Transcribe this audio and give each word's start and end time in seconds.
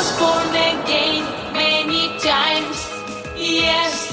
was 0.00 0.18
born 0.18 0.48
again 0.48 1.22
many 1.52 2.08
times. 2.20 2.78
Yes. 3.36 4.09